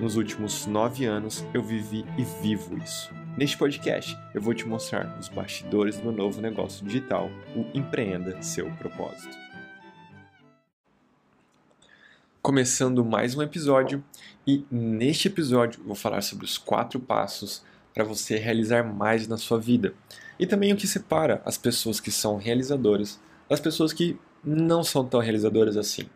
Nos 0.00 0.16
últimos 0.16 0.66
nove 0.66 1.04
anos, 1.04 1.44
eu 1.54 1.62
vivi 1.62 2.04
e 2.18 2.24
vivo 2.42 2.76
isso. 2.78 3.14
Neste 3.38 3.56
podcast, 3.56 4.18
eu 4.34 4.42
vou 4.42 4.52
te 4.52 4.66
mostrar 4.66 5.16
os 5.20 5.28
bastidores 5.28 5.96
do 5.96 6.02
meu 6.02 6.12
novo 6.12 6.40
negócio 6.40 6.84
digital, 6.84 7.30
o 7.54 7.64
Empreenda 7.72 8.42
Seu 8.42 8.68
Propósito. 8.72 9.36
Começando 12.42 13.04
mais 13.04 13.36
um 13.36 13.42
episódio, 13.42 14.02
e 14.44 14.66
neste 14.68 15.28
episódio 15.28 15.80
vou 15.84 15.94
falar 15.94 16.22
sobre 16.22 16.44
os 16.44 16.58
quatro 16.58 16.98
passos 16.98 17.64
para 17.94 18.02
você 18.02 18.36
realizar 18.36 18.82
mais 18.82 19.28
na 19.28 19.36
sua 19.36 19.60
vida. 19.60 19.94
E 20.40 20.46
também 20.46 20.72
o 20.72 20.76
que 20.76 20.88
separa 20.88 21.40
as 21.44 21.56
pessoas 21.56 22.00
que 22.00 22.10
são 22.10 22.36
realizadoras 22.36 23.20
das 23.48 23.60
pessoas 23.60 23.92
que 23.92 24.18
não 24.42 24.82
são 24.82 25.04
tão 25.04 25.20
realizadoras 25.20 25.76
assim. 25.76 26.08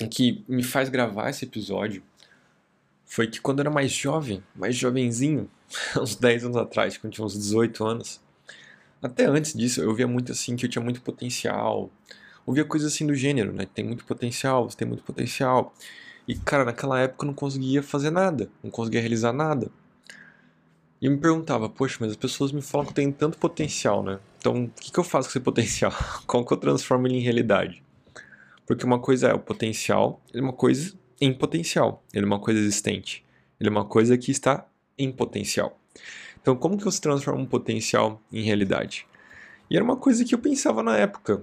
O 0.00 0.08
que 0.08 0.44
me 0.48 0.62
faz 0.62 0.88
gravar 0.88 1.30
esse 1.30 1.44
episódio 1.44 2.02
foi 3.04 3.26
que 3.26 3.40
quando 3.40 3.58
eu 3.58 3.64
era 3.64 3.70
mais 3.70 3.92
jovem, 3.92 4.42
mais 4.54 4.76
jovenzinho, 4.76 5.50
uns 6.00 6.16
10 6.16 6.44
anos 6.44 6.56
atrás, 6.56 6.96
quando 6.96 7.12
eu 7.12 7.16
tinha 7.16 7.24
uns 7.24 7.34
18 7.34 7.84
anos, 7.84 8.20
até 9.02 9.26
antes 9.26 9.54
disso, 9.54 9.80
eu 9.80 9.94
via 9.94 10.06
muito 10.06 10.32
assim 10.32 10.56
que 10.56 10.66
eu 10.66 10.70
tinha 10.70 10.82
muito 10.82 11.00
potencial. 11.02 11.90
Ouvia 12.46 12.64
coisas 12.64 12.92
assim 12.92 13.06
do 13.06 13.14
gênero, 13.14 13.52
né? 13.52 13.66
Tem 13.72 13.84
muito 13.84 14.04
potencial, 14.04 14.68
você 14.68 14.76
tem 14.76 14.86
muito 14.86 15.02
potencial. 15.02 15.74
E, 16.28 16.34
cara, 16.34 16.64
naquela 16.64 17.00
época 17.00 17.24
eu 17.24 17.28
não 17.28 17.34
conseguia 17.34 17.82
fazer 17.82 18.10
nada, 18.10 18.50
não 18.62 18.70
conseguia 18.70 19.00
realizar 19.00 19.32
nada. 19.32 19.70
E 21.00 21.06
eu 21.06 21.12
me 21.12 21.18
perguntava, 21.18 21.68
poxa, 21.68 21.96
mas 22.00 22.10
as 22.10 22.16
pessoas 22.16 22.52
me 22.52 22.60
falam 22.60 22.84
que 22.86 22.92
eu 22.92 22.96
tenho 22.96 23.12
tanto 23.12 23.38
potencial, 23.38 24.02
né? 24.02 24.20
Então, 24.38 24.64
o 24.64 24.68
que, 24.68 24.92
que 24.92 24.98
eu 24.98 25.04
faço 25.04 25.28
com 25.28 25.32
esse 25.32 25.40
potencial? 25.40 25.92
Como 26.26 26.44
que 26.44 26.52
eu 26.52 26.58
transformo 26.58 27.06
ele 27.06 27.16
em 27.16 27.20
realidade? 27.22 27.82
Porque 28.70 28.86
uma 28.86 29.00
coisa 29.00 29.26
é 29.26 29.34
o 29.34 29.38
potencial, 29.40 30.22
é 30.32 30.40
uma 30.40 30.52
coisa 30.52 30.96
em 31.20 31.34
potencial. 31.34 32.04
Ele 32.14 32.22
é 32.22 32.26
uma 32.26 32.38
coisa 32.38 32.60
existente. 32.60 33.24
Ele 33.58 33.68
é 33.68 33.72
uma 33.72 33.84
coisa 33.84 34.16
que 34.16 34.30
está 34.30 34.64
em 34.96 35.10
potencial. 35.10 35.76
Então, 36.40 36.54
como 36.54 36.78
que 36.78 36.84
você 36.84 37.00
transforma 37.00 37.40
um 37.40 37.46
potencial 37.46 38.22
em 38.32 38.44
realidade? 38.44 39.08
E 39.68 39.74
era 39.74 39.82
uma 39.82 39.96
coisa 39.96 40.24
que 40.24 40.32
eu 40.32 40.38
pensava 40.38 40.84
na 40.84 40.96
época. 40.96 41.42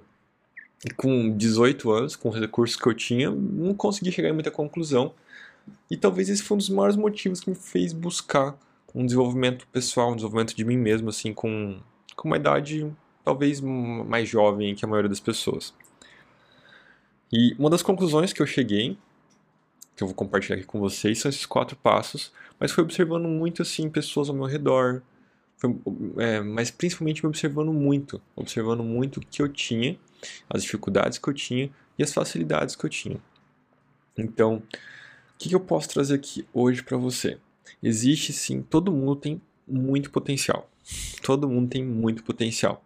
E 0.86 0.89
com 0.94 1.36
18 1.36 1.92
anos, 1.92 2.16
com 2.16 2.30
os 2.30 2.39
recursos 2.39 2.78
que 2.78 2.88
eu 2.88 2.94
tinha, 2.94 3.30
não 3.30 3.73
consegui 3.73 4.09
chegar 4.09 4.30
em 4.30 4.33
muita 4.33 4.50
conclusão. 4.50 5.14
E 5.92 5.98
talvez 5.98 6.30
esse 6.30 6.42
foi 6.42 6.55
um 6.55 6.59
dos 6.59 6.70
maiores 6.70 6.95
motivos 6.95 7.42
que 7.42 7.50
me 7.50 7.58
fez 7.58 7.92
buscar 7.92 8.58
um 8.95 9.05
desenvolvimento 9.05 9.67
pessoal, 9.67 10.11
um 10.11 10.16
desenvolvimento 10.16 10.55
de 10.55 10.64
mim 10.64 10.78
mesmo, 10.78 11.09
assim, 11.09 11.33
com, 11.33 11.78
com 12.16 12.30
uma 12.30 12.38
idade 12.38 12.89
talvez 13.25 13.59
mais 13.59 14.30
jovem 14.30 14.73
que 14.73 14.86
a 14.86 14.88
maioria 14.88 15.09
das 15.09 15.20
pessoas. 15.20 15.73
E 17.31 17.56
uma 17.59 17.70
das 17.70 17.81
conclusões 17.81 18.31
que 18.31 18.42
eu 18.42 18.47
cheguei 18.47 18.97
que 19.97 20.03
eu 20.03 20.08
vou 20.08 20.16
compartilhar 20.16 20.58
aqui 20.58 20.66
com 20.66 20.80
vocês 20.80 21.17
são 21.17 21.28
esses 21.28 21.47
quatro 21.47 21.75
passos, 21.75 22.31
mas 22.59 22.72
foi 22.72 22.83
observando 22.83 23.28
muito 23.28 23.64
assim 23.64 23.89
pessoas 23.89 24.30
ao 24.30 24.36
meu 24.36 24.45
redor, 24.45 25.02
foi, 25.58 25.75
é, 26.20 26.39
mas 26.39 26.70
principalmente 26.70 27.23
me 27.23 27.28
observando 27.28 27.73
muito, 27.73 28.22
observando 28.36 28.83
muito 28.83 29.17
o 29.17 29.22
que 29.22 29.42
eu 29.42 29.50
tinha, 29.50 29.98
as 30.48 30.61
dificuldades 30.61 31.17
que 31.17 31.28
eu 31.28 31.33
tinha 31.33 31.72
e 31.98 32.03
as 32.03 32.14
facilidades 32.14 32.75
que 32.75 32.86
eu 32.86 32.89
tinha. 32.92 33.20
Então, 34.16 34.58
o 34.58 35.38
que, 35.39 35.50
que 35.50 35.55
eu 35.55 35.59
posso 35.59 35.89
trazer 35.89 36.14
aqui 36.14 36.48
hoje 36.53 36.83
para 36.83 36.95
você? 36.95 37.39
Existe 37.82 38.32
sim, 38.32 38.61
todo 38.61 38.92
mundo 38.92 39.15
tem 39.15 39.42
muito 39.67 40.11
potencial. 40.11 40.70
Todo 41.23 41.49
mundo 41.49 41.70
tem 41.70 41.83
muito 41.83 42.23
potencial. 42.23 42.83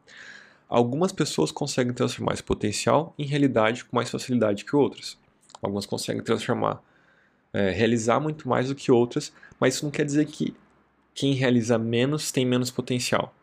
Algumas 0.72 1.12
pessoas 1.12 1.52
conseguem 1.52 1.94
transformar 1.94 2.32
esse 2.32 2.44
potencial 2.44 3.14
em 3.20 3.26
realidade 3.26 3.84
com 3.84 3.94
mais 3.94 4.10
facilidade 4.10 4.64
que 4.64 4.74
outras. 4.74 5.18
Algumas 5.62 5.86
conseguem 5.86 6.24
transformar 6.24 6.82
é, 7.52 7.72
realizar 7.72 8.22
muito 8.22 8.48
mais 8.48 8.70
do 8.70 8.76
que 8.76 8.90
outras, 8.90 9.34
mas 9.60 9.76
isso 9.76 9.84
não 9.84 9.92
quer 9.92 10.06
dizer 10.06 10.26
que 10.28 10.56
quem 11.14 11.34
realiza 11.34 11.78
menos 11.78 12.32
tem 12.32 12.46
menos 12.46 12.72
potencial. 12.72 13.36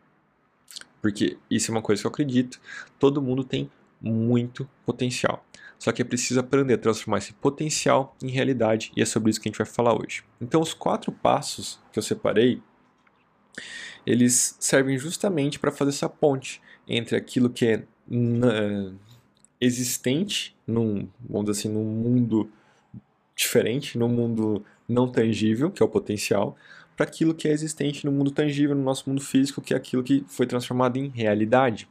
Porque 1.03 1.37
isso 1.51 1.71
é 1.71 1.75
uma 1.75 1.83
coisa 1.83 2.01
que 2.01 2.07
eu 2.07 2.11
acredito, 2.11 2.59
todo 2.99 3.21
mundo 3.21 3.45
tem 3.45 3.71
muito 4.01 4.67
potencial. 4.87 5.45
Só 5.79 5.93
que 5.93 6.01
é 6.01 6.07
preciso 6.07 6.41
aprender 6.41 6.73
a 6.73 6.79
transformar 6.79 7.19
esse 7.19 7.35
potencial 7.35 8.17
em 8.23 8.31
realidade 8.31 8.91
e 8.97 9.03
é 9.03 9.05
sobre 9.05 9.29
isso 9.31 9.39
que 9.39 9.51
a 9.51 9.51
gente 9.51 9.59
vai 9.59 9.67
falar 9.67 9.93
hoje. 9.95 10.25
Então, 10.41 10.63
os 10.63 10.73
quatro 10.73 11.13
passos 11.13 11.79
que 11.93 11.99
eu 11.99 12.03
separei, 12.03 12.63
eles 14.07 14.57
servem 14.59 14.99
justamente 14.99 15.59
para 15.59 15.71
fazer 15.73 15.91
essa 15.91 16.09
ponte 16.09 16.61
entre 16.87 17.17
aquilo 17.17 17.51
que 17.51 17.67
é 17.67 17.85
existente 19.61 20.57
num, 20.67 21.09
vamos 21.29 21.51
dizer 21.51 21.61
assim, 21.61 21.69
num 21.69 21.85
mundo 21.85 22.51
diferente 23.35 23.97
no 23.97 24.09
mundo 24.09 24.65
não 24.89 25.11
tangível, 25.11 25.71
que 25.71 25.83
é 25.83 25.87
o 25.87 25.89
potencial, 25.89 26.57
para 26.97 27.07
aquilo 27.07 27.35
que 27.35 27.47
é 27.47 27.53
existente 27.53 28.05
no 28.05 28.11
mundo 28.11 28.31
tangível, 28.31 28.75
no 28.75 28.83
nosso 28.83 29.09
mundo 29.09 29.21
físico, 29.21 29.61
que 29.61 29.73
é 29.73 29.77
aquilo 29.77 30.03
que 30.03 30.25
foi 30.27 30.47
transformado 30.47 30.97
em 30.97 31.09
realidade. 31.09 31.89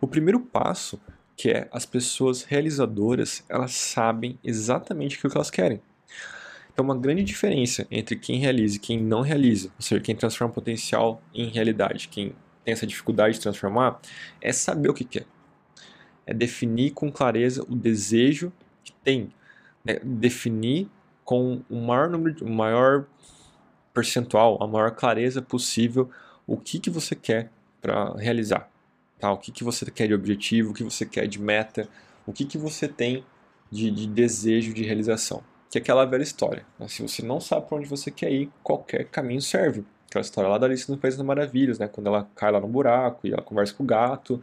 O 0.00 0.06
primeiro 0.06 0.38
passo, 0.40 1.00
que 1.34 1.48
é 1.48 1.68
as 1.72 1.86
pessoas 1.86 2.42
realizadoras, 2.42 3.42
elas 3.48 3.72
sabem 3.72 4.38
exatamente 4.44 5.16
o 5.16 5.30
que 5.30 5.36
elas 5.36 5.50
querem. 5.50 5.80
Então, 6.72 6.84
uma 6.84 6.96
grande 6.96 7.22
diferença 7.22 7.86
entre 7.90 8.16
quem 8.16 8.38
realiza 8.38 8.76
e 8.76 8.78
quem 8.78 8.98
não 8.98 9.22
realiza, 9.22 9.68
ou 9.76 9.82
seja, 9.82 10.00
quem 10.00 10.14
transforma 10.14 10.52
potencial 10.52 11.20
em 11.34 11.48
realidade, 11.48 12.08
quem 12.08 12.34
tem 12.64 12.72
essa 12.72 12.86
dificuldade 12.86 13.34
de 13.34 13.40
transformar, 13.40 14.00
é 14.40 14.52
saber 14.52 14.88
o 14.88 14.94
que 14.94 15.04
quer. 15.04 15.26
É 16.26 16.32
definir 16.32 16.92
com 16.92 17.10
clareza 17.10 17.64
o 17.68 17.74
desejo 17.74 18.52
que 18.84 18.92
tem, 19.04 19.32
né, 19.84 19.98
definir 20.02 20.88
com 21.24 21.62
o 21.68 21.80
maior 21.80 22.08
número, 22.08 22.44
o 22.44 22.50
maior 22.50 23.06
percentual, 23.92 24.62
a 24.62 24.66
maior 24.66 24.92
clareza 24.92 25.42
possível 25.42 26.10
o 26.46 26.56
que, 26.56 26.78
que 26.78 26.90
você 26.90 27.14
quer 27.14 27.50
para 27.80 28.14
realizar, 28.14 28.68
tá? 29.18 29.32
O 29.32 29.38
que, 29.38 29.52
que 29.52 29.64
você 29.64 29.88
quer 29.90 30.08
de 30.08 30.14
objetivo, 30.14 30.70
o 30.70 30.74
que 30.74 30.82
você 30.82 31.06
quer 31.06 31.26
de 31.26 31.40
meta, 31.40 31.88
o 32.26 32.32
que, 32.32 32.44
que 32.44 32.58
você 32.58 32.88
tem 32.88 33.24
de, 33.70 33.90
de 33.90 34.06
desejo 34.06 34.74
de 34.74 34.82
realização. 34.82 35.42
Que 35.70 35.78
é 35.78 35.80
aquela 35.80 36.04
velha 36.04 36.22
história. 36.22 36.66
Se 36.88 37.00
você 37.00 37.24
não 37.24 37.40
sabe 37.40 37.68
para 37.68 37.78
onde 37.78 37.88
você 37.88 38.10
quer 38.10 38.30
ir, 38.30 38.50
qualquer 38.62 39.04
caminho 39.04 39.40
serve. 39.40 39.84
Aquela 40.08 40.22
história 40.22 40.50
lá 40.50 40.58
da 40.58 40.66
Alice 40.66 40.90
no 40.90 40.98
País 40.98 41.16
das 41.16 41.24
Maravilhas, 41.24 41.78
né? 41.78 41.86
Quando 41.86 42.08
ela 42.08 42.28
cai 42.34 42.50
lá 42.50 42.58
no 42.60 42.66
buraco 42.66 43.26
e 43.26 43.32
ela 43.32 43.42
conversa 43.42 43.72
com 43.74 43.84
o 43.84 43.86
gato 43.86 44.42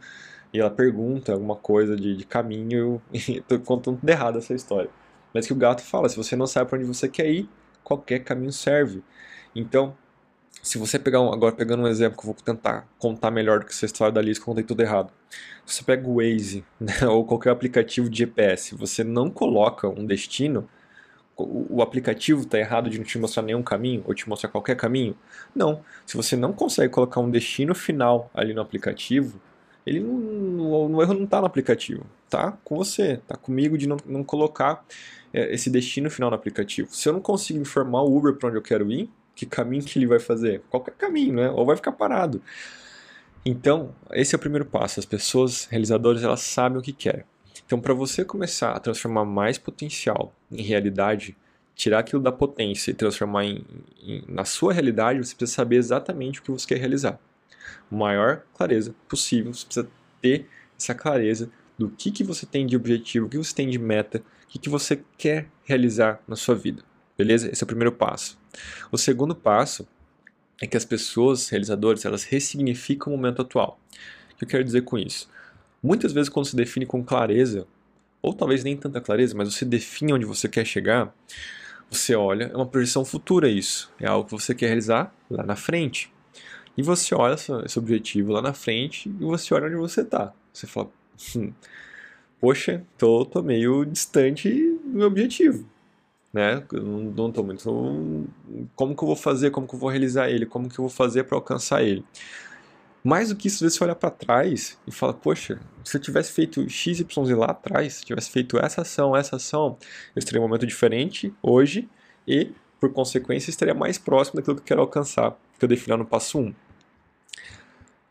e 0.52 0.58
ela 0.58 0.70
pergunta 0.70 1.32
alguma 1.32 1.54
coisa 1.54 1.94
de, 1.94 2.16
de 2.16 2.24
caminho. 2.24 3.02
Estou 3.12 3.58
contando 3.60 3.98
tudo 3.98 4.08
errado 4.08 4.38
essa 4.38 4.54
história. 4.54 4.88
Mas 5.34 5.46
que 5.46 5.52
o 5.52 5.56
gato 5.56 5.82
fala, 5.82 6.08
se 6.08 6.16
você 6.16 6.34
não 6.34 6.46
sabe 6.46 6.70
para 6.70 6.78
onde 6.78 6.86
você 6.86 7.06
quer 7.08 7.30
ir, 7.30 7.48
qualquer 7.84 8.20
caminho 8.20 8.52
serve. 8.52 9.02
Então, 9.54 9.94
se 10.62 10.78
você 10.78 10.98
pegar 10.98 11.20
um, 11.20 11.32
agora 11.32 11.54
pegando 11.54 11.82
um 11.82 11.86
exemplo 11.86 12.18
que 12.18 12.26
eu 12.26 12.32
vou 12.32 12.42
tentar 12.42 12.88
contar 12.98 13.30
melhor 13.30 13.60
do 13.60 13.66
que 13.66 13.72
essa 13.72 13.86
história 13.86 14.12
da 14.12 14.20
Alice, 14.20 14.40
que 14.40 14.42
eu 14.42 14.46
contei 14.46 14.64
tudo 14.64 14.80
errado. 14.80 15.12
Se 15.64 15.76
você 15.76 15.84
pega 15.84 16.08
o 16.08 16.16
Waze 16.16 16.64
né, 16.80 17.06
ou 17.06 17.24
qualquer 17.24 17.50
aplicativo 17.50 18.08
de 18.08 18.18
GPS, 18.18 18.74
você 18.74 19.04
não 19.04 19.30
coloca 19.30 19.88
um 19.88 20.06
destino, 20.06 20.68
o, 21.38 21.80
aplicativo 21.82 22.42
está 22.42 22.58
errado 22.58 22.90
de 22.90 22.98
não 22.98 23.04
te 23.04 23.16
mostrar 23.18 23.44
nenhum 23.44 23.62
caminho 23.62 24.02
ou 24.06 24.12
te 24.12 24.28
mostrar 24.28 24.50
qualquer 24.50 24.76
caminho? 24.76 25.16
Não. 25.54 25.82
Se 26.04 26.16
você 26.16 26.36
não 26.36 26.52
consegue 26.52 26.92
colocar 26.92 27.20
um 27.20 27.30
destino 27.30 27.74
final 27.74 28.28
ali 28.34 28.52
no 28.52 28.60
aplicativo, 28.60 29.40
ele 29.86 30.00
não, 30.00 30.92
o 30.92 31.02
erro 31.02 31.14
não 31.14 31.24
está 31.24 31.40
no 31.40 31.46
aplicativo, 31.46 32.04
tá 32.28 32.58
com 32.64 32.76
você, 32.76 33.20
tá 33.26 33.36
comigo 33.36 33.78
de 33.78 33.86
não, 33.86 33.96
não 34.04 34.24
colocar 34.24 34.84
é, 35.32 35.54
esse 35.54 35.70
destino 35.70 36.10
final 36.10 36.28
no 36.28 36.36
aplicativo. 36.36 36.88
Se 36.92 37.08
eu 37.08 37.12
não 37.12 37.20
consigo 37.20 37.60
informar 37.60 38.02
o 38.02 38.16
Uber 38.16 38.34
para 38.34 38.48
onde 38.48 38.58
eu 38.58 38.62
quero 38.62 38.90
ir, 38.90 39.08
que 39.34 39.46
caminho 39.46 39.84
que 39.84 39.96
ele 39.98 40.06
vai 40.06 40.18
fazer? 40.18 40.62
Qualquer 40.68 40.94
caminho, 40.94 41.34
né? 41.34 41.50
Ou 41.50 41.64
vai 41.64 41.76
ficar 41.76 41.92
parado. 41.92 42.42
Então, 43.46 43.94
esse 44.12 44.34
é 44.34 44.36
o 44.36 44.40
primeiro 44.40 44.66
passo. 44.66 44.98
As 44.98 45.06
pessoas 45.06 45.66
realizadoras, 45.66 46.24
elas 46.24 46.40
sabem 46.40 46.78
o 46.78 46.82
que 46.82 46.92
querem. 46.92 47.24
Então, 47.68 47.78
para 47.78 47.92
você 47.92 48.24
começar 48.24 48.72
a 48.72 48.80
transformar 48.80 49.26
mais 49.26 49.58
potencial 49.58 50.34
em 50.50 50.62
realidade, 50.62 51.36
tirar 51.74 51.98
aquilo 51.98 52.22
da 52.22 52.32
potência 52.32 52.90
e 52.90 52.94
transformar 52.94 53.44
em, 53.44 53.62
em, 54.02 54.24
na 54.26 54.46
sua 54.46 54.72
realidade, 54.72 55.18
você 55.18 55.34
precisa 55.34 55.54
saber 55.54 55.76
exatamente 55.76 56.40
o 56.40 56.42
que 56.42 56.50
você 56.50 56.66
quer 56.66 56.78
realizar. 56.78 57.20
Maior 57.90 58.42
clareza 58.56 58.94
possível, 59.06 59.52
você 59.52 59.66
precisa 59.66 59.90
ter 60.22 60.48
essa 60.80 60.94
clareza 60.94 61.50
do 61.76 61.90
que, 61.90 62.10
que 62.10 62.24
você 62.24 62.46
tem 62.46 62.66
de 62.66 62.74
objetivo, 62.74 63.26
o 63.26 63.28
que 63.28 63.36
você 63.36 63.54
tem 63.54 63.68
de 63.68 63.78
meta, 63.78 64.22
o 64.44 64.48
que, 64.48 64.58
que 64.58 64.70
você 64.70 65.04
quer 65.18 65.50
realizar 65.62 66.22
na 66.26 66.36
sua 66.36 66.54
vida. 66.54 66.82
Beleza? 67.18 67.50
Esse 67.52 67.62
é 67.62 67.66
o 67.66 67.68
primeiro 67.68 67.92
passo. 67.92 68.38
O 68.90 68.96
segundo 68.96 69.34
passo 69.34 69.86
é 70.58 70.66
que 70.66 70.76
as 70.76 70.86
pessoas 70.86 71.50
realizadoras 71.50 72.06
elas 72.06 72.24
ressignificam 72.24 73.12
o 73.12 73.16
momento 73.18 73.42
atual. 73.42 73.78
O 74.32 74.36
que 74.36 74.44
eu 74.44 74.48
quero 74.48 74.64
dizer 74.64 74.84
com 74.84 74.96
isso? 74.96 75.28
Muitas 75.82 76.12
vezes, 76.12 76.28
quando 76.28 76.46
se 76.46 76.56
define 76.56 76.86
com 76.86 77.04
clareza, 77.04 77.66
ou 78.20 78.34
talvez 78.34 78.64
nem 78.64 78.76
tanta 78.76 79.00
clareza, 79.00 79.34
mas 79.36 79.52
você 79.52 79.64
define 79.64 80.12
onde 80.12 80.24
você 80.24 80.48
quer 80.48 80.64
chegar, 80.64 81.14
você 81.90 82.14
olha, 82.14 82.50
é 82.52 82.56
uma 82.56 82.66
projeção 82.66 83.04
futura 83.04 83.48
isso, 83.48 83.90
é 83.98 84.06
algo 84.06 84.26
que 84.26 84.32
você 84.32 84.54
quer 84.54 84.66
realizar 84.66 85.14
lá 85.30 85.42
na 85.42 85.56
frente. 85.56 86.12
E 86.76 86.82
você 86.82 87.14
olha 87.14 87.34
esse 87.34 87.78
objetivo 87.78 88.32
lá 88.32 88.40
na 88.40 88.52
frente 88.52 89.08
e 89.08 89.24
você 89.24 89.52
olha 89.52 89.66
onde 89.66 89.76
você 89.76 90.02
está. 90.02 90.32
Você 90.52 90.66
fala, 90.66 90.88
hum, 91.34 91.52
poxa, 92.40 92.84
tô, 92.96 93.24
tô 93.24 93.42
meio 93.42 93.84
distante 93.84 94.48
do 94.84 94.98
meu 94.98 95.06
objetivo. 95.08 95.66
Né? 96.32 96.62
Não, 97.16 97.32
tô 97.32 97.42
muito. 97.42 97.64
Como 98.76 98.94
que 98.94 99.02
eu 99.02 99.06
vou 99.06 99.16
fazer? 99.16 99.50
Como 99.50 99.66
que 99.66 99.74
eu 99.74 99.78
vou 99.78 99.90
realizar 99.90 100.30
ele? 100.30 100.46
Como 100.46 100.68
que 100.68 100.78
eu 100.78 100.84
vou 100.84 100.90
fazer 100.90 101.24
para 101.24 101.36
alcançar 101.36 101.82
ele? 101.82 102.04
Mais 103.08 103.30
do 103.30 103.36
que 103.36 103.48
isso, 103.48 103.66
você 103.66 103.82
olha 103.82 103.94
para 103.94 104.10
trás 104.10 104.76
e 104.86 104.92
fala, 104.92 105.14
poxa, 105.14 105.58
se 105.82 105.96
eu 105.96 106.00
tivesse 106.02 106.30
feito 106.30 106.68
X, 106.68 107.00
Y 107.00 107.34
lá 107.38 107.46
atrás, 107.46 107.94
se 107.94 108.02
eu 108.02 108.08
tivesse 108.08 108.28
feito 108.30 108.58
essa 108.58 108.82
ação, 108.82 109.16
essa 109.16 109.36
ação, 109.36 109.78
eu 110.14 110.18
estaria 110.18 110.38
em 110.38 110.44
um 110.44 110.46
momento 110.46 110.66
diferente 110.66 111.32
hoje 111.42 111.88
e, 112.26 112.52
por 112.78 112.92
consequência, 112.92 113.48
estaria 113.48 113.72
mais 113.72 113.96
próximo 113.96 114.36
daquilo 114.36 114.56
que 114.56 114.60
eu 114.60 114.66
quero 114.66 114.80
alcançar, 114.82 115.34
que 115.58 115.64
eu 115.64 115.68
defini 115.70 115.96
no 115.96 116.04
passo 116.04 116.38
1. 116.38 116.54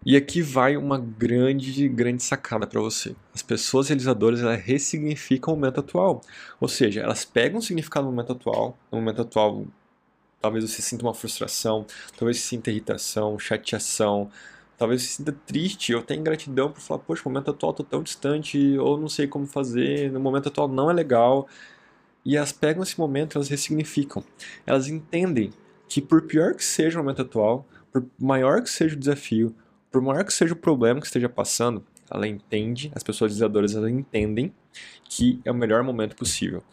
E 0.03 0.15
aqui 0.17 0.41
vai 0.41 0.75
uma 0.75 0.97
grande, 0.97 1.87
grande 1.87 2.23
sacada 2.23 2.65
para 2.65 2.81
você. 2.81 3.15
As 3.35 3.43
pessoas 3.43 3.89
realizadoras 3.89 4.41
elas 4.41 4.59
ressignificam 4.59 5.53
o 5.53 5.57
momento 5.57 5.79
atual. 5.79 6.23
Ou 6.59 6.67
seja, 6.67 7.01
elas 7.01 7.23
pegam 7.23 7.59
o 7.59 7.61
significado 7.61 8.07
do 8.07 8.11
momento 8.11 8.31
atual. 8.31 8.75
No 8.91 8.97
momento 8.97 9.21
atual, 9.21 9.63
talvez 10.41 10.67
você 10.67 10.81
sinta 10.81 11.05
uma 11.05 11.13
frustração, 11.13 11.85
talvez 12.17 12.39
você 12.39 12.47
sinta 12.47 12.71
irritação, 12.71 13.37
chateação, 13.37 14.31
talvez 14.77 15.01
você 15.01 15.07
sinta 15.07 15.31
triste 15.45 15.93
ou 15.93 16.01
até 16.01 16.15
ingratidão 16.15 16.71
por 16.71 16.79
falar, 16.79 16.99
poxa, 16.99 17.23
o 17.25 17.31
momento 17.31 17.51
atual 17.51 17.71
está 17.71 17.83
tão 17.83 18.03
distante, 18.03 18.77
ou 18.77 18.97
não 18.97 19.09
sei 19.09 19.27
como 19.27 19.47
fazer, 19.47 20.11
no 20.11 20.19
momento 20.19 20.49
atual 20.49 20.67
não 20.67 20.89
é 20.89 20.93
legal. 20.93 21.47
E 22.23 22.37
elas 22.37 22.51
pegam 22.51 22.83
esse 22.83 22.99
momento, 22.99 23.37
elas 23.37 23.49
ressignificam. 23.49 24.23
Elas 24.65 24.87
entendem 24.87 25.51
que 25.89 26.01
por 26.01 26.23
pior 26.23 26.53
que 26.53 26.63
seja 26.63 26.99
o 26.99 27.03
momento 27.03 27.21
atual, 27.21 27.65
por 27.91 28.05
maior 28.19 28.61
que 28.61 28.69
seja 28.69 28.95
o 28.95 28.99
desafio, 28.99 29.55
por 29.91 30.01
maior 30.01 30.23
que 30.23 30.33
seja 30.33 30.53
o 30.53 30.57
problema 30.57 30.99
que 30.99 31.07
esteja 31.07 31.29
passando, 31.29 31.83
ela 32.09 32.27
entende, 32.27 32.91
as 32.95 33.03
pessoas 33.03 33.31
realizadoras 33.31 33.75
elas 33.75 33.91
entendem 33.91 34.53
que 35.05 35.39
é 35.43 35.51
o 35.51 35.55
melhor 35.55 35.83
momento 35.83 36.15
possível. 36.15 36.63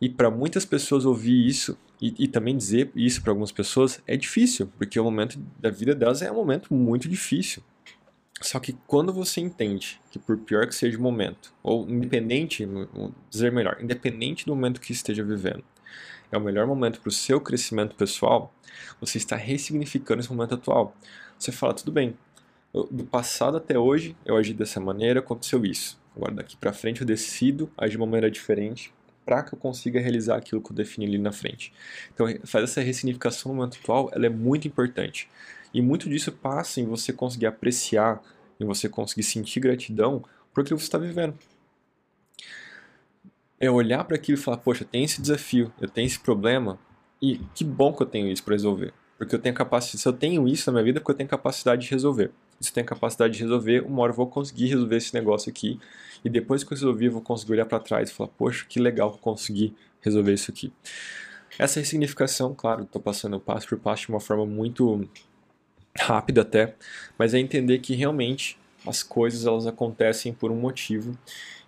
E 0.00 0.08
para 0.08 0.30
muitas 0.30 0.64
pessoas 0.64 1.04
ouvir 1.04 1.46
isso 1.46 1.76
e, 2.00 2.14
e 2.18 2.28
também 2.28 2.56
dizer 2.56 2.90
isso 2.96 3.20
para 3.20 3.30
algumas 3.30 3.52
pessoas 3.52 4.02
é 4.06 4.16
difícil, 4.16 4.66
porque 4.78 4.98
o 4.98 5.04
momento 5.04 5.38
da 5.58 5.70
vida 5.70 5.94
delas 5.94 6.22
é 6.22 6.32
um 6.32 6.36
momento 6.36 6.72
muito 6.72 7.08
difícil. 7.08 7.62
Só 8.40 8.58
que 8.58 8.72
quando 8.86 9.12
você 9.12 9.40
entende 9.40 10.00
que 10.10 10.18
por 10.18 10.38
pior 10.38 10.66
que 10.66 10.74
seja 10.74 10.96
o 10.96 11.02
momento, 11.02 11.52
ou 11.62 11.86
independente, 11.86 12.64
vou 12.64 13.14
dizer 13.28 13.52
melhor, 13.52 13.76
independente 13.82 14.46
do 14.46 14.54
momento 14.54 14.80
que 14.80 14.92
esteja 14.92 15.22
vivendo, 15.22 15.62
é 16.32 16.38
o 16.38 16.40
melhor 16.40 16.66
momento 16.66 17.00
para 17.00 17.10
o 17.10 17.12
seu 17.12 17.38
crescimento 17.38 17.94
pessoal, 17.94 18.54
você 18.98 19.18
está 19.18 19.36
ressignificando 19.36 20.20
esse 20.20 20.32
momento 20.32 20.54
atual. 20.54 20.96
Você 21.38 21.52
fala, 21.52 21.74
tudo 21.74 21.92
bem, 21.92 22.16
do 22.72 23.04
passado 23.04 23.58
até 23.58 23.78
hoje 23.78 24.16
eu 24.24 24.36
agi 24.36 24.54
dessa 24.54 24.80
maneira, 24.80 25.20
aconteceu 25.20 25.62
isso. 25.66 26.00
Agora 26.16 26.32
daqui 26.34 26.56
para 26.56 26.72
frente 26.72 27.02
eu 27.02 27.06
decido 27.06 27.70
agir 27.76 27.92
de 27.92 27.96
uma 27.98 28.06
maneira 28.06 28.30
diferente 28.30 28.92
para 29.30 29.44
que 29.44 29.54
eu 29.54 29.58
consiga 29.60 30.00
realizar 30.00 30.36
aquilo 30.36 30.60
que 30.60 30.72
eu 30.72 30.74
defini 30.74 31.06
ali 31.06 31.16
na 31.16 31.30
frente. 31.30 31.72
Então, 32.12 32.26
fazer 32.42 32.64
essa 32.64 32.80
ressignificação 32.80 33.52
no 33.52 33.58
momento 33.58 33.78
atual, 33.80 34.10
ela 34.12 34.26
é 34.26 34.28
muito 34.28 34.66
importante. 34.66 35.30
E 35.72 35.80
muito 35.80 36.08
disso 36.08 36.32
passa 36.32 36.80
em 36.80 36.84
você 36.84 37.12
conseguir 37.12 37.46
apreciar, 37.46 38.20
em 38.58 38.64
você 38.64 38.88
conseguir 38.88 39.22
sentir 39.22 39.60
gratidão 39.60 40.24
por 40.52 40.62
aquilo 40.62 40.78
que 40.78 40.82
você 40.82 40.88
está 40.88 40.98
vivendo. 40.98 41.38
É 43.60 43.70
olhar 43.70 44.02
para 44.02 44.16
aquilo 44.16 44.36
e 44.36 44.40
falar, 44.40 44.56
poxa, 44.56 44.84
tem 44.84 45.04
esse 45.04 45.22
desafio, 45.22 45.72
eu 45.80 45.88
tenho 45.88 46.06
esse 46.06 46.18
problema, 46.18 46.76
e 47.22 47.38
que 47.54 47.62
bom 47.62 47.92
que 47.92 48.02
eu 48.02 48.06
tenho 48.06 48.26
isso 48.26 48.42
para 48.42 48.54
resolver. 48.54 48.92
Porque 49.20 49.34
eu 49.34 49.38
tenho 49.38 49.54
capacidade, 49.54 49.98
se 49.98 50.08
eu 50.08 50.14
tenho 50.14 50.48
isso 50.48 50.70
na 50.70 50.72
minha 50.72 50.84
vida, 50.84 50.98
é 50.98 51.00
porque 51.00 51.12
eu 51.12 51.16
tenho 51.16 51.28
capacidade 51.28 51.82
de 51.82 51.90
resolver. 51.90 52.30
Se 52.58 52.70
eu 52.70 52.72
tenho 52.72 52.86
capacidade 52.86 53.34
de 53.34 53.40
resolver, 53.42 53.84
uma 53.84 54.00
hora 54.00 54.12
eu 54.12 54.16
vou 54.16 54.26
conseguir 54.26 54.68
resolver 54.68 54.96
esse 54.96 55.12
negócio 55.12 55.50
aqui. 55.50 55.78
E 56.24 56.30
depois 56.30 56.64
que 56.64 56.72
eu 56.72 56.74
resolver, 56.74 57.08
eu 57.08 57.12
vou 57.12 57.20
conseguir 57.20 57.52
olhar 57.52 57.66
para 57.66 57.78
trás 57.80 58.08
e 58.08 58.14
falar, 58.14 58.30
poxa, 58.30 58.64
que 58.66 58.80
legal 58.80 59.10
que 59.10 59.18
eu 59.18 59.20
consegui 59.20 59.74
resolver 60.00 60.32
isso 60.32 60.50
aqui. 60.50 60.72
Essa 61.58 61.80
ressignificação, 61.80 62.54
claro, 62.54 62.84
estou 62.84 62.98
passando 62.98 63.38
passo 63.38 63.68
por 63.68 63.78
passo 63.78 64.04
de 64.04 64.08
uma 64.08 64.20
forma 64.20 64.46
muito 64.46 65.06
rápida 65.98 66.40
até, 66.40 66.74
mas 67.18 67.34
é 67.34 67.38
entender 67.38 67.78
que 67.80 67.94
realmente 67.94 68.58
as 68.86 69.02
coisas 69.02 69.44
elas 69.44 69.66
acontecem 69.66 70.32
por 70.32 70.50
um 70.50 70.56
motivo 70.56 71.14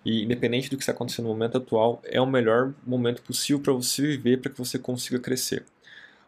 e 0.03 0.23
independente 0.23 0.71
do 0.71 0.75
que 0.75 0.81
está 0.81 0.91
acontecendo 0.91 1.25
no 1.25 1.33
momento 1.33 1.59
atual, 1.59 2.01
é 2.03 2.19
o 2.19 2.25
melhor 2.25 2.73
momento 2.83 3.21
possível 3.21 3.61
para 3.61 3.73
você 3.73 4.01
viver, 4.01 4.41
para 4.41 4.51
que 4.51 4.57
você 4.57 4.79
consiga 4.79 5.19
crescer. 5.19 5.63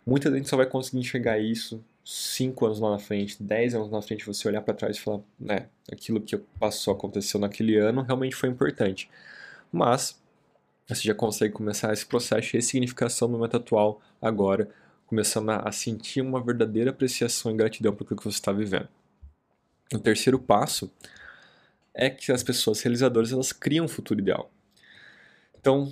Muita 0.05 0.31
gente 0.31 0.47
só 0.47 0.55
vai 0.55 0.67
conseguir 0.67 0.99
enxergar 0.99 1.39
isso 1.39 1.83
5 2.03 2.65
anos 2.65 2.79
lá 2.79 2.91
na 2.91 2.99
frente, 2.99 3.41
10 3.41 3.73
anos 3.73 3.89
na 3.89 4.01
frente, 4.01 4.25
você 4.25 4.47
olhar 4.47 4.61
para 4.61 4.75
trás 4.75 4.97
e 4.97 4.99
falar, 4.99 5.21
né, 5.39 5.67
aquilo 5.91 6.21
que 6.21 6.37
passou, 6.59 6.93
aconteceu 6.93 7.39
naquele 7.39 7.77
ano, 7.77 8.03
realmente 8.03 8.35
foi 8.35 8.47
importante. 8.47 9.09
Mas 9.71 10.21
você 10.87 11.01
já 11.01 11.15
consegue 11.15 11.51
começar 11.51 11.91
esse 11.91 12.05
processo 12.05 12.49
de 12.49 12.53
ressignificação 12.53 13.27
no 13.27 13.37
momento 13.37 13.57
atual, 13.57 13.99
agora, 14.21 14.69
começando 15.07 15.49
a 15.49 15.71
sentir 15.71 16.21
uma 16.21 16.43
verdadeira 16.43 16.91
apreciação 16.91 17.51
e 17.51 17.55
gratidão 17.55 17.95
por 17.95 18.03
aquilo 18.03 18.19
que 18.19 18.23
você 18.23 18.37
está 18.37 18.51
vivendo. 18.51 18.87
O 19.91 19.99
terceiro 19.99 20.37
passo 20.37 20.91
é 21.93 22.09
que 22.09 22.31
as 22.31 22.43
pessoas 22.43 22.81
realizadoras 22.81 23.31
elas 23.31 23.51
criam 23.51 23.85
um 23.85 23.87
futuro 23.87 24.19
ideal. 24.19 24.51
Então, 25.59 25.91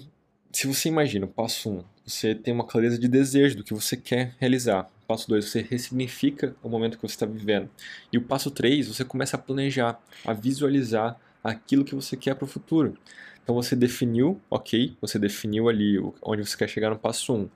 se 0.51 0.67
você 0.67 0.89
imagina, 0.89 1.25
passo 1.25 1.71
1, 1.71 1.77
um, 1.77 1.83
você 2.05 2.35
tem 2.35 2.53
uma 2.53 2.65
clareza 2.65 2.99
de 2.99 3.07
desejo 3.07 3.57
do 3.57 3.63
que 3.63 3.73
você 3.73 3.95
quer 3.95 4.35
realizar. 4.39 4.89
Passo 5.07 5.27
2, 5.29 5.45
você 5.45 5.61
ressignifica 5.61 6.55
o 6.61 6.69
momento 6.69 6.97
que 6.97 7.07
você 7.07 7.15
está 7.15 7.25
vivendo. 7.25 7.69
E 8.11 8.17
o 8.17 8.21
passo 8.21 8.51
3, 8.51 8.87
você 8.87 9.05
começa 9.05 9.37
a 9.37 9.39
planejar, 9.39 10.01
a 10.25 10.33
visualizar 10.33 11.17
aquilo 11.43 11.85
que 11.85 11.95
você 11.95 12.17
quer 12.17 12.35
para 12.35 12.45
o 12.45 12.47
futuro. 12.47 12.97
Então 13.43 13.55
você 13.55 13.75
definiu, 13.75 14.39
ok, 14.49 14.95
você 15.01 15.19
definiu 15.19 15.69
ali 15.69 15.97
onde 16.21 16.45
você 16.45 16.57
quer 16.57 16.67
chegar 16.67 16.89
no 16.89 16.97
passo 16.97 17.33
1. 17.33 17.37
Um. 17.37 17.49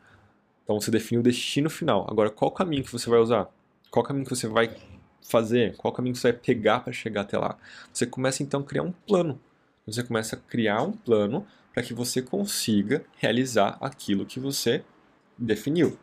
Então 0.63 0.79
você 0.79 0.91
definiu 0.91 1.21
o 1.21 1.23
destino 1.23 1.69
final. 1.69 2.05
Agora, 2.09 2.29
qual 2.29 2.51
caminho 2.51 2.83
que 2.83 2.91
você 2.91 3.09
vai 3.09 3.19
usar? 3.19 3.49
Qual 3.89 4.03
caminho 4.03 4.25
que 4.25 4.35
você 4.35 4.47
vai 4.47 4.75
fazer? 5.21 5.75
Qual 5.77 5.93
caminho 5.93 6.13
que 6.13 6.19
você 6.19 6.31
vai 6.31 6.39
pegar 6.41 6.81
para 6.81 6.91
chegar 6.91 7.21
até 7.21 7.37
lá? 7.37 7.57
Você 7.91 8.05
começa 8.05 8.43
então 8.43 8.59
a 8.59 8.63
criar 8.63 8.83
um 8.83 8.91
plano. 8.91 9.39
Você 9.85 10.03
começa 10.03 10.35
a 10.35 10.39
criar 10.39 10.81
um 10.83 10.91
plano 10.91 11.47
para 11.77 11.83
que 11.83 11.93
você 11.93 12.23
consiga 12.23 13.05
realizar 13.17 13.77
aquilo 13.79 14.25
que 14.25 14.39
você 14.39 14.83
definiu. 15.37 15.95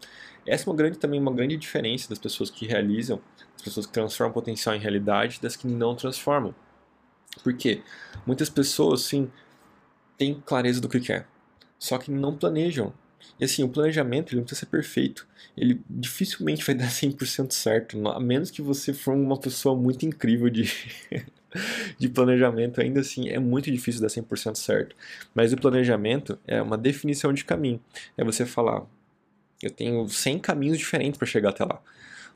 Essa 0.47 0.63
é 0.63 0.67
uma 0.71 0.77
grande, 0.77 0.99
também 0.99 1.19
uma 1.19 1.33
grande 1.33 1.57
diferença 1.57 2.09
das 2.09 2.17
pessoas 2.17 2.49
que 2.49 2.65
realizam, 2.65 3.21
das 3.55 3.63
pessoas 3.63 3.85
que 3.85 3.93
transformam 3.93 4.33
potencial 4.33 4.77
em 4.77 4.79
realidade, 4.79 5.41
das 5.43 5.57
que 5.57 5.67
não 5.67 5.97
transformam. 5.97 6.55
Por 7.43 7.55
quê? 7.55 7.83
Muitas 8.25 8.49
pessoas, 8.49 9.01
sim, 9.01 9.29
têm 10.17 10.41
clareza 10.47 10.81
do 10.81 10.89
que 10.89 11.01
quer, 11.01 11.27
só 11.77 11.99
que 11.99 12.09
não 12.09 12.37
planejam. 12.37 12.95
E 13.41 13.45
assim, 13.45 13.65
o 13.65 13.69
planejamento 13.69 14.31
ele 14.31 14.37
não 14.37 14.45
precisa 14.45 14.61
ser 14.61 14.67
perfeito. 14.67 15.27
Ele 15.57 15.83
dificilmente 15.91 16.65
vai 16.65 16.77
dar 16.77 16.87
100% 16.87 17.51
certo, 17.53 18.09
a 18.11 18.21
menos 18.21 18.49
que 18.49 18.63
você 18.63 18.95
for 18.95 19.13
uma 19.13 19.41
pessoa 19.41 19.75
muito 19.75 20.07
incrível 20.07 20.49
de 20.49 20.73
de 21.99 22.09
planejamento, 22.09 22.81
ainda 22.81 23.01
assim 23.01 23.29
é 23.29 23.39
muito 23.39 23.71
difícil 23.71 24.01
dar 24.01 24.09
100% 24.09 24.57
certo. 24.57 24.97
Mas 25.35 25.53
o 25.53 25.57
planejamento 25.57 26.39
é 26.47 26.61
uma 26.61 26.77
definição 26.77 27.33
de 27.33 27.45
caminho. 27.45 27.81
É 28.17 28.25
você 28.25 28.45
falar, 28.45 28.83
eu 29.63 29.71
tenho 29.71 30.09
100 30.09 30.39
caminhos 30.41 30.79
diferentes 30.79 31.19
para 31.19 31.27
chegar 31.27 31.51
até 31.51 31.65
lá. 31.65 31.81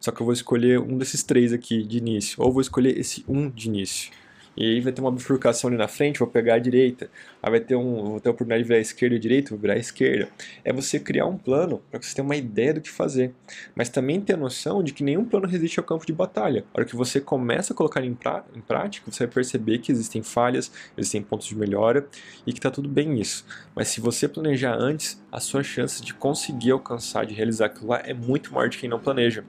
Só 0.00 0.12
que 0.12 0.20
eu 0.20 0.24
vou 0.24 0.32
escolher 0.32 0.78
um 0.78 0.96
desses 0.96 1.22
três 1.22 1.52
aqui 1.52 1.82
de 1.82 1.98
início, 1.98 2.42
ou 2.42 2.52
vou 2.52 2.60
escolher 2.60 2.96
esse 2.96 3.24
um 3.28 3.50
de 3.50 3.68
início. 3.68 4.12
E 4.58 4.64
aí 4.64 4.80
vai 4.80 4.92
ter 4.92 5.00
uma 5.00 5.12
bifurcação 5.12 5.68
ali 5.68 5.76
na 5.76 5.86
frente, 5.86 6.18
vou 6.18 6.26
pegar 6.26 6.56
a 6.56 6.58
direita. 6.58 7.08
Aí 7.40 7.48
vai 7.48 7.60
ter 7.60 7.76
um, 7.76 8.10
vou 8.10 8.20
ter 8.20 8.28
a 8.28 8.32
oportunidade 8.32 8.64
de 8.64 8.66
virar 8.66 8.78
a 8.78 8.82
esquerda 8.82 9.14
e 9.14 9.18
direita, 9.18 9.50
vou 9.50 9.58
virar 9.58 9.74
a 9.74 9.78
esquerda. 9.78 10.28
É 10.64 10.72
você 10.72 10.98
criar 10.98 11.26
um 11.26 11.38
plano 11.38 11.80
para 11.88 12.00
que 12.00 12.06
você 12.06 12.16
tenha 12.16 12.24
uma 12.24 12.34
ideia 12.34 12.74
do 12.74 12.80
que 12.80 12.90
fazer. 12.90 13.32
Mas 13.76 13.88
também 13.88 14.20
ter 14.20 14.32
a 14.32 14.36
noção 14.36 14.82
de 14.82 14.92
que 14.92 15.04
nenhum 15.04 15.24
plano 15.24 15.46
resiste 15.46 15.78
ao 15.78 15.86
campo 15.86 16.04
de 16.04 16.12
batalha. 16.12 16.64
A 16.74 16.78
hora 16.78 16.84
que 16.84 16.96
você 16.96 17.20
começa 17.20 17.72
a 17.72 17.76
colocar 17.76 18.04
em, 18.04 18.12
pra, 18.12 18.44
em 18.52 18.60
prática, 18.60 19.08
você 19.08 19.26
vai 19.26 19.32
perceber 19.34 19.78
que 19.78 19.92
existem 19.92 20.24
falhas, 20.24 20.72
existem 20.96 21.22
pontos 21.22 21.46
de 21.46 21.56
melhora 21.56 22.08
e 22.44 22.52
que 22.52 22.58
está 22.58 22.68
tudo 22.70 22.88
bem 22.88 23.08
nisso. 23.08 23.46
Mas 23.76 23.86
se 23.86 24.00
você 24.00 24.26
planejar 24.26 24.74
antes, 24.74 25.22
a 25.30 25.38
sua 25.38 25.62
chance 25.62 26.02
de 26.02 26.12
conseguir 26.14 26.72
alcançar, 26.72 27.24
de 27.24 27.32
realizar 27.32 27.66
aquilo 27.66 27.90
lá 27.90 28.02
é 28.04 28.12
muito 28.12 28.52
maior 28.52 28.68
de 28.68 28.78
quem 28.78 28.90
não 28.90 28.98
planeja. 28.98 29.44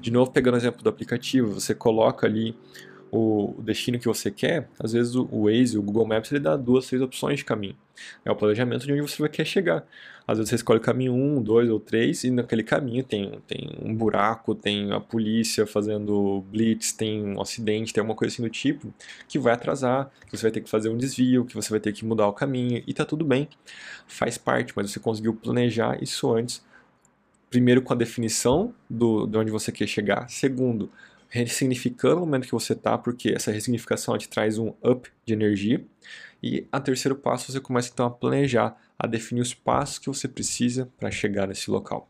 De 0.00 0.10
novo, 0.10 0.32
pegando 0.32 0.54
o 0.54 0.56
exemplo 0.56 0.82
do 0.82 0.88
aplicativo, 0.88 1.54
você 1.60 1.72
coloca 1.72 2.26
ali 2.26 2.56
o 3.10 3.54
destino 3.62 3.98
que 3.98 4.06
você 4.06 4.30
quer, 4.30 4.68
às 4.78 4.92
vezes 4.92 5.14
o 5.14 5.44
Waze, 5.44 5.78
o 5.78 5.82
Google 5.82 6.06
Maps, 6.06 6.30
ele 6.32 6.40
dá 6.40 6.56
duas, 6.56 6.86
três 6.86 7.02
opções 7.02 7.38
de 7.38 7.44
caminho. 7.44 7.76
É 8.24 8.30
o 8.30 8.36
planejamento 8.36 8.86
de 8.86 8.92
onde 8.92 9.02
você 9.02 9.28
querer 9.28 9.48
chegar. 9.48 9.86
Às 10.26 10.38
vezes 10.38 10.50
você 10.50 10.56
escolhe 10.56 10.80
o 10.80 10.82
caminho 10.82 11.12
1, 11.12 11.36
um, 11.36 11.42
2 11.42 11.70
ou 11.70 11.78
3 11.78 12.24
e 12.24 12.30
naquele 12.30 12.64
caminho 12.64 13.04
tem, 13.04 13.40
tem 13.46 13.70
um 13.80 13.94
buraco, 13.94 14.54
tem 14.54 14.92
a 14.92 14.98
polícia 14.98 15.66
fazendo 15.66 16.44
blitz, 16.50 16.92
tem 16.92 17.24
um 17.24 17.40
acidente, 17.40 17.94
tem 17.94 18.00
alguma 18.00 18.16
coisa 18.16 18.34
assim 18.34 18.42
do 18.42 18.50
tipo 18.50 18.92
que 19.28 19.38
vai 19.38 19.54
atrasar, 19.54 20.10
que 20.28 20.36
você 20.36 20.42
vai 20.42 20.50
ter 20.50 20.60
que 20.60 20.68
fazer 20.68 20.88
um 20.88 20.96
desvio, 20.96 21.44
que 21.44 21.54
você 21.54 21.70
vai 21.70 21.78
ter 21.78 21.92
que 21.92 22.04
mudar 22.04 22.26
o 22.26 22.32
caminho 22.32 22.82
e 22.86 22.92
tá 22.92 23.04
tudo 23.04 23.24
bem. 23.24 23.48
Faz 24.06 24.36
parte, 24.36 24.72
mas 24.74 24.90
você 24.90 24.98
conseguiu 24.98 25.32
planejar 25.32 26.02
isso 26.02 26.32
antes. 26.32 26.64
Primeiro 27.48 27.80
com 27.80 27.92
a 27.92 27.96
definição 27.96 28.74
do, 28.90 29.26
de 29.26 29.38
onde 29.38 29.50
você 29.52 29.70
quer 29.70 29.86
chegar. 29.86 30.28
Segundo, 30.28 30.90
ressignificando 31.44 32.16
o 32.16 32.20
momento 32.20 32.46
que 32.46 32.52
você 32.52 32.72
está, 32.72 32.96
porque 32.96 33.30
essa 33.30 33.50
ressignificação 33.50 34.16
te 34.16 34.28
traz 34.28 34.58
um 34.58 34.72
up 34.84 35.10
de 35.24 35.32
energia. 35.32 35.84
E 36.42 36.66
a 36.70 36.80
terceiro 36.80 37.16
passo, 37.16 37.50
você 37.50 37.60
começa 37.60 37.90
então 37.92 38.06
a 38.06 38.10
planejar, 38.10 38.76
a 38.98 39.06
definir 39.06 39.40
os 39.40 39.54
passos 39.54 39.98
que 39.98 40.08
você 40.08 40.28
precisa 40.28 40.90
para 40.98 41.10
chegar 41.10 41.46
nesse 41.48 41.70
local. 41.70 42.08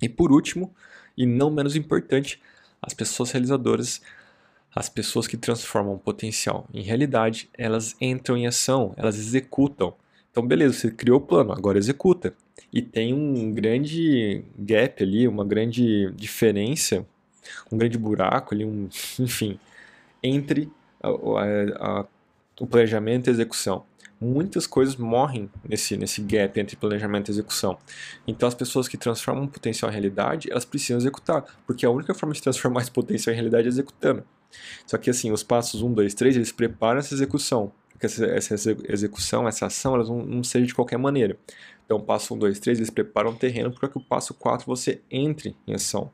E 0.00 0.08
por 0.08 0.32
último, 0.32 0.74
e 1.16 1.26
não 1.26 1.50
menos 1.50 1.76
importante, 1.76 2.40
as 2.82 2.92
pessoas 2.92 3.30
realizadoras, 3.30 4.02
as 4.74 4.88
pessoas 4.88 5.26
que 5.26 5.36
transformam 5.36 5.96
potencial 5.96 6.68
em 6.74 6.82
realidade, 6.82 7.48
elas 7.56 7.96
entram 8.00 8.36
em 8.36 8.46
ação, 8.46 8.92
elas 8.96 9.16
executam. 9.16 9.94
Então, 10.30 10.46
beleza, 10.46 10.74
você 10.74 10.90
criou 10.90 11.18
o 11.18 11.20
plano, 11.20 11.52
agora 11.52 11.78
executa. 11.78 12.34
E 12.72 12.82
tem 12.82 13.14
um 13.14 13.52
grande 13.52 14.44
gap 14.58 15.02
ali, 15.02 15.28
uma 15.28 15.44
grande 15.44 16.10
diferença 16.16 17.06
um 17.70 17.76
grande 17.76 17.98
buraco 17.98 18.54
ali, 18.54 18.64
um, 18.64 18.88
enfim, 19.18 19.58
entre 20.22 20.70
a, 21.02 21.08
a, 21.08 22.00
a, 22.00 22.06
o 22.60 22.66
planejamento 22.66 23.26
e 23.26 23.30
a 23.30 23.32
execução. 23.32 23.84
Muitas 24.20 24.66
coisas 24.66 24.96
morrem 24.96 25.50
nesse, 25.68 25.96
nesse 25.96 26.22
gap 26.22 26.58
entre 26.58 26.76
planejamento 26.76 27.28
e 27.28 27.32
execução. 27.32 27.76
Então, 28.26 28.48
as 28.48 28.54
pessoas 28.54 28.88
que 28.88 28.96
transformam 28.96 29.46
potencial 29.46 29.90
em 29.90 29.92
realidade, 29.92 30.50
elas 30.50 30.64
precisam 30.64 30.96
executar, 30.96 31.44
porque 31.66 31.84
a 31.84 31.90
única 31.90 32.14
forma 32.14 32.34
de 32.34 32.40
transformar 32.40 32.80
esse 32.80 32.90
potencial 32.90 33.32
em 33.32 33.36
realidade 33.36 33.66
é 33.66 33.68
executando. 33.68 34.24
Só 34.86 34.96
que, 34.96 35.10
assim, 35.10 35.30
os 35.30 35.42
passos 35.42 35.82
1, 35.82 35.92
2, 35.92 36.14
3, 36.14 36.36
eles 36.36 36.52
preparam 36.52 37.00
essa 37.00 37.12
execução, 37.12 37.72
porque 37.90 38.06
essa, 38.06 38.24
essa 38.24 38.54
execução, 38.88 39.46
essa 39.48 39.66
ação, 39.66 39.94
elas 39.94 40.08
não, 40.08 40.24
não 40.24 40.44
seja 40.44 40.64
de 40.64 40.74
qualquer 40.74 40.96
maneira. 40.96 41.36
Então, 41.84 42.00
passo 42.00 42.34
1, 42.34 42.38
2, 42.38 42.58
3, 42.60 42.78
eles 42.78 42.90
preparam 42.90 43.30
o 43.30 43.36
terreno 43.36 43.72
para 43.72 43.88
que 43.88 43.98
o 43.98 44.00
passo 44.00 44.32
4 44.32 44.64
você 44.64 45.02
entre 45.10 45.54
em 45.66 45.74
ação 45.74 46.10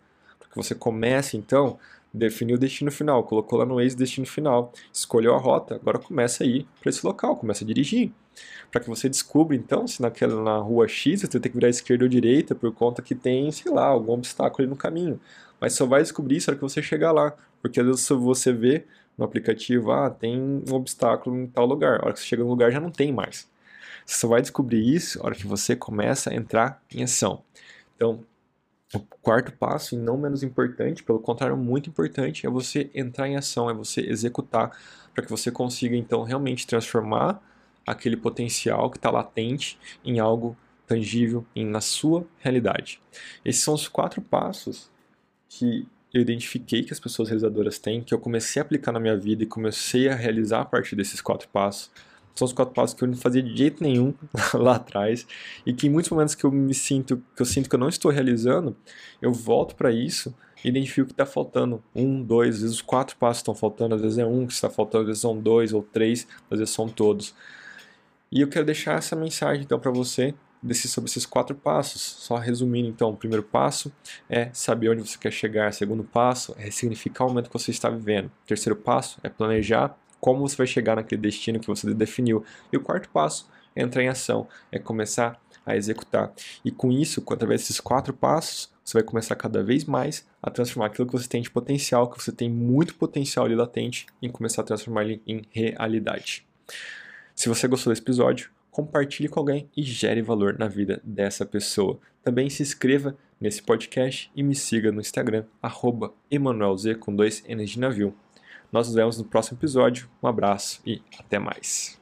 que 0.51 0.57
você 0.57 0.75
comece 0.75 1.37
então 1.37 1.79
definiu 2.13 2.57
o 2.57 2.59
destino 2.59 2.91
final, 2.91 3.23
colocou 3.23 3.59
lá 3.59 3.65
no 3.65 3.77
Waze 3.77 3.97
destino 3.97 4.27
final, 4.27 4.73
escolheu 4.93 5.35
a 5.35 5.39
rota, 5.39 5.77
agora 5.77 5.99
começa 5.99 6.43
a 6.43 6.47
ir 6.47 6.67
para 6.81 6.91
esse 6.91 7.07
local, 7.07 7.37
começa 7.37 7.65
a 7.65 7.67
dirigir. 7.67 8.13
Para 8.71 8.81
que 8.81 8.89
você 8.89 9.09
descubra 9.09 9.55
então 9.57 9.87
se 9.87 10.01
naquela 10.01 10.43
na 10.43 10.57
rua 10.59 10.89
X 10.89 11.21
você 11.21 11.41
tem 11.41 11.51
que 11.51 11.59
virar 11.59 11.69
esquerda 11.69 12.05
ou 12.05 12.09
direita 12.09 12.55
por 12.55 12.73
conta 12.73 13.03
que 13.03 13.15
tem, 13.15 13.51
sei 13.53 13.73
lá, 13.73 13.87
algum 13.87 14.13
obstáculo 14.13 14.63
ali 14.63 14.71
no 14.71 14.77
caminho. 14.77 15.21
Mas 15.61 15.75
só 15.75 15.87
vai 15.87 16.03
descobrir 16.03 16.37
isso 16.37 16.49
na 16.49 16.53
hora 16.53 16.59
que 16.59 16.63
você 16.63 16.83
chegar 16.83 17.13
lá, 17.13 17.35
porque 17.61 17.81
às 17.81 17.87
vezes 17.87 18.09
você 18.09 18.53
vê 18.53 18.87
no 19.19 19.25
aplicativo, 19.25 19.93
ah, 19.93 20.09
tem 20.09 20.41
um 20.41 20.73
obstáculo 20.73 21.37
em 21.37 21.47
tal 21.47 21.67
lugar. 21.67 22.01
A 22.01 22.07
hora 22.07 22.13
que 22.15 22.21
você 22.21 22.27
chega 22.27 22.43
no 22.43 22.49
lugar 22.49 22.73
já 22.73 22.81
não 22.81 22.91
tem 22.91 23.13
mais. 23.13 23.49
Você 24.07 24.17
só 24.17 24.29
vai 24.29 24.41
descobrir 24.41 24.83
isso 24.83 25.19
na 25.19 25.27
hora 25.27 25.35
que 25.35 25.47
você 25.47 25.77
começa 25.77 26.31
a 26.31 26.35
entrar 26.35 26.83
em 26.91 27.03
ação. 27.03 27.43
Então, 27.95 28.25
o 28.95 29.01
quarto 29.01 29.53
passo, 29.53 29.95
e 29.95 29.99
não 29.99 30.17
menos 30.17 30.43
importante, 30.43 31.03
pelo 31.03 31.21
contrário, 31.21 31.57
muito 31.57 31.89
importante, 31.89 32.47
é 32.47 32.51
você 32.51 32.91
entrar 32.95 33.29
em 33.29 33.37
ação, 33.37 33.71
é 33.71 33.75
você 33.75 34.01
executar, 34.01 34.77
para 35.15 35.25
que 35.25 35.31
você 35.31 35.51
consiga 35.51 35.97
então 35.97 36.23
realmente 36.23 36.67
transformar 36.67 37.41
aquele 37.87 38.17
potencial 38.17 38.91
que 38.91 38.97
está 38.97 39.11
latente 39.11 39.79
em 40.05 40.19
algo 40.19 40.57
tangível, 40.87 41.47
em, 41.55 41.65
na 41.65 41.81
sua 41.81 42.27
realidade. 42.39 43.01
Esses 43.45 43.63
são 43.63 43.75
os 43.75 43.87
quatro 43.87 44.21
passos 44.21 44.91
que 45.49 45.87
eu 46.13 46.21
identifiquei 46.21 46.83
que 46.83 46.93
as 46.93 46.99
pessoas 46.99 47.29
realizadoras 47.29 47.79
têm, 47.79 48.03
que 48.03 48.13
eu 48.13 48.19
comecei 48.19 48.61
a 48.61 48.65
aplicar 48.65 48.91
na 48.91 48.99
minha 48.99 49.17
vida 49.17 49.45
e 49.45 49.47
comecei 49.47 50.09
a 50.09 50.15
realizar 50.15 50.63
a 50.63 50.65
partir 50.65 50.97
desses 50.97 51.21
quatro 51.21 51.49
passos 51.49 51.91
são 52.35 52.47
os 52.47 52.53
quatro 52.53 52.75
passos 52.75 52.95
que 52.95 53.05
eu 53.05 53.09
não 53.09 53.17
fazia 53.17 53.43
de 53.43 53.57
jeito 53.57 53.83
nenhum 53.83 54.15
lá 54.55 54.77
atrás 54.77 55.27
e 55.65 55.73
que 55.73 55.87
em 55.87 55.91
muitos 55.91 56.11
momentos 56.11 56.35
que 56.35 56.45
eu 56.45 56.51
me 56.51 56.75
sinto 56.75 57.23
que 57.35 57.43
eu 57.43 57.47
sinto 57.47 57.69
que 57.69 57.75
eu 57.75 57.81
não 57.81 57.89
estou 57.89 58.11
realizando, 58.11 58.77
eu 59.21 59.33
volto 59.33 59.75
para 59.75 59.91
isso 59.91 60.35
e 60.65 60.69
identifico 60.69 61.07
que 61.07 61.13
está 61.13 61.27
faltando 61.27 61.83
um, 61.95 62.23
dois, 62.23 62.57
às 62.57 62.63
vezes 62.63 62.77
os 62.77 62.83
quatro 62.83 63.17
passos 63.17 63.39
estão 63.39 63.55
faltando, 63.55 63.95
às 63.95 64.01
vezes 64.01 64.19
é 64.19 64.27
um 64.27 64.47
que 64.47 64.53
está 64.53 64.69
faltando, 64.69 65.03
às 65.03 65.09
vezes 65.09 65.23
são 65.23 65.37
dois 65.37 65.73
ou 65.73 65.83
três, 65.83 66.27
às 66.51 66.59
vezes 66.59 66.75
são 66.75 66.89
todos. 66.89 67.35
E 68.31 68.41
eu 68.41 68.49
quero 68.49 68.65
deixar 68.65 68.99
essa 68.99 69.17
mensagem 69.17 69.65
então 69.65 69.81
para 69.81 69.91
você 69.91 70.35
desse, 70.63 70.89
sobre 70.89 71.11
esses 71.11 71.27
quatro 71.27 71.55
passos. 71.55 72.01
Só 72.01 72.37
resumindo 72.37 72.89
então, 72.89 73.11
o 73.11 73.17
primeiro 73.17 73.43
passo 73.43 73.93
é 74.29 74.51
saber 74.53 74.91
onde 74.91 75.07
você 75.07 75.19
quer 75.19 75.33
chegar, 75.33 75.71
o 75.71 75.73
segundo 75.73 76.05
passo 76.05 76.55
é 76.59 76.65
ressignificar 76.65 77.25
o 77.25 77.29
momento 77.29 77.49
que 77.49 77.59
você 77.59 77.71
está 77.71 77.89
vivendo, 77.89 78.27
o 78.27 78.47
terceiro 78.47 78.77
passo 78.77 79.19
é 79.23 79.29
planejar 79.29 79.97
como 80.21 80.49
você 80.49 80.57
vai 80.57 80.67
chegar 80.67 80.97
naquele 80.97 81.21
destino 81.21 81.59
que 81.59 81.67
você 81.67 81.93
definiu. 81.95 82.45
E 82.73 82.77
o 82.77 82.81
quarto 82.81 83.09
passo 83.09 83.49
é 83.75 83.83
entrar 83.83 84.03
em 84.03 84.09
ação, 84.09 84.47
é 84.71 84.79
começar 84.79 85.41
a 85.65 85.77
executar. 85.77 86.33
E 86.65 86.71
com 86.71 86.91
isso, 86.91 87.25
através 87.31 87.63
desses 87.63 87.81
quatro 87.81 88.13
passos, 88.13 88.71
você 88.85 88.99
vai 88.99 89.03
começar 89.03 89.37
cada 89.37 89.63
vez 89.63 89.85
mais 89.85 90.27
a 90.43 90.51
transformar 90.51 90.87
aquilo 90.87 91.07
que 91.07 91.13
você 91.13 91.29
tem 91.29 91.43
de 91.43 91.51
potencial, 91.51 92.11
que 92.11 92.23
você 92.23 92.33
tem 92.33 92.51
muito 92.51 92.95
potencial 92.95 93.45
ali 93.45 93.55
latente, 93.55 94.07
em 94.21 94.29
começar 94.29 94.63
a 94.63 94.65
transformar 94.65 95.05
ele 95.05 95.23
em 95.27 95.43
realidade. 95.51 96.47
Se 97.35 97.49
você 97.49 97.69
gostou 97.69 97.93
desse 97.93 98.03
episódio, 98.03 98.51
compartilhe 98.71 99.29
com 99.29 99.41
alguém 99.41 99.69
e 99.77 99.83
gere 99.83 100.23
valor 100.23 100.59
na 100.59 100.69
vida 100.69 101.01
dessa 101.05 101.47
pessoa. 101.47 101.99
Também 102.23 102.51
se 102.51 102.63
inscreva 102.63 103.17
nesse 103.41 103.63
podcast 103.63 104.31
e 104.35 104.43
me 104.43 104.55
siga 104.55 104.93
no 104.93 105.01
Instagram, 105.01 105.45
arroba 105.63 106.13
Emanuelz 106.31 106.85
com 106.99 107.15
dois 107.15 107.43
N's 107.49 107.71
de 107.71 107.81
navio. 107.81 108.15
Nós 108.73 108.87
nos 108.87 108.95
vemos 108.95 109.19
no 109.19 109.25
próximo 109.25 109.59
episódio. 109.59 110.09
Um 110.23 110.29
abraço 110.29 110.81
e 110.87 111.03
até 111.19 111.39
mais. 111.39 112.00